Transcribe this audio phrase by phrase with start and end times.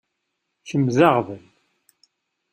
[0.67, 1.43] Kemm d aɣbel.